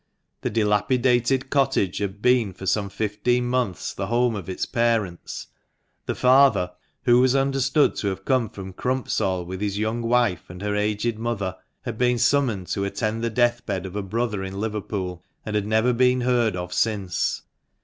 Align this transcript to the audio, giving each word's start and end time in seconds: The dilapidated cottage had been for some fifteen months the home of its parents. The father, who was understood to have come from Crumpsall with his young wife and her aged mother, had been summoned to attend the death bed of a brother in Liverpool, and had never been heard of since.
The 0.41 0.49
dilapidated 0.49 1.51
cottage 1.51 1.99
had 1.99 2.23
been 2.23 2.53
for 2.53 2.65
some 2.65 2.89
fifteen 2.89 3.45
months 3.45 3.93
the 3.93 4.07
home 4.07 4.35
of 4.35 4.49
its 4.49 4.65
parents. 4.65 5.45
The 6.07 6.15
father, 6.15 6.71
who 7.03 7.21
was 7.21 7.35
understood 7.35 7.95
to 7.97 8.07
have 8.07 8.25
come 8.25 8.49
from 8.49 8.73
Crumpsall 8.73 9.45
with 9.45 9.61
his 9.61 9.77
young 9.77 10.01
wife 10.01 10.49
and 10.49 10.63
her 10.63 10.75
aged 10.75 11.19
mother, 11.19 11.55
had 11.83 11.99
been 11.99 12.17
summoned 12.17 12.65
to 12.69 12.83
attend 12.83 13.23
the 13.23 13.29
death 13.29 13.63
bed 13.67 13.85
of 13.85 13.95
a 13.95 14.01
brother 14.01 14.43
in 14.43 14.59
Liverpool, 14.59 15.23
and 15.45 15.55
had 15.55 15.67
never 15.67 15.93
been 15.93 16.21
heard 16.21 16.55
of 16.55 16.73
since. 16.73 17.43